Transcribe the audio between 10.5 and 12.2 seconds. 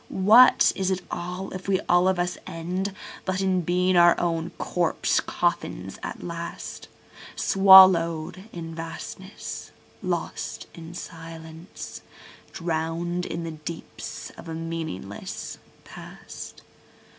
in Silence,